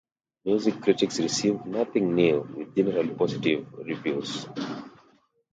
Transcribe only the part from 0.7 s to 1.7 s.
critics received